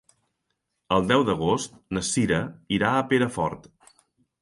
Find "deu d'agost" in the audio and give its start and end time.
1.11-1.77